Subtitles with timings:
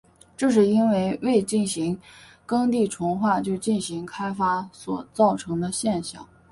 [0.35, 1.95] 这是因为未进行
[2.47, 6.27] 耕地重划就进行开发所造成的现象。